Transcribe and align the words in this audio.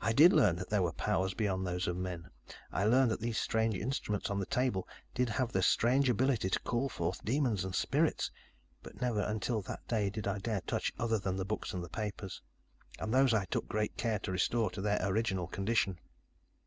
"I 0.00 0.14
did 0.14 0.32
learn 0.32 0.56
that 0.56 0.70
there 0.70 0.80
were 0.80 0.90
powers 0.94 1.34
beyond 1.34 1.66
those 1.66 1.86
of 1.86 1.98
men. 1.98 2.30
I 2.72 2.84
learned 2.86 3.10
that 3.10 3.20
these 3.20 3.36
strange 3.36 3.74
instruments 3.74 4.30
on 4.30 4.38
the 4.38 4.46
table 4.46 4.88
did 5.12 5.28
have 5.28 5.52
strange 5.66 6.08
ability 6.08 6.48
to 6.48 6.60
call 6.60 6.88
forth 6.88 7.22
demons 7.22 7.62
and 7.62 7.74
spirits, 7.74 8.30
but 8.82 9.02
never 9.02 9.20
until 9.20 9.60
that 9.60 9.86
day 9.86 10.08
did 10.08 10.26
I 10.26 10.38
dare 10.38 10.62
touch 10.62 10.94
other 10.98 11.18
than 11.18 11.36
the 11.36 11.44
books 11.44 11.74
and 11.74 11.92
papers. 11.92 12.40
And 12.98 13.12
those 13.12 13.34
I 13.34 13.44
took 13.44 13.68
great 13.68 13.98
care 13.98 14.18
to 14.20 14.32
restore 14.32 14.70
to 14.70 14.80
their 14.80 15.06
original 15.06 15.46
condition. 15.46 15.98